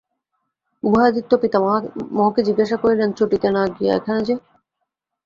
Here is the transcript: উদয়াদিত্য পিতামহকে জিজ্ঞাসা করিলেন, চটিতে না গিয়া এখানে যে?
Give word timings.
উদয়াদিত্য 0.83 1.31
পিতামহকে 1.41 2.41
জিজ্ঞাসা 2.47 2.77
করিলেন, 2.77 3.09
চটিতে 3.13 3.49
না 3.51 3.63
গিয়া 3.75 3.93
এখানে 3.95 4.21
যে? 4.23 4.35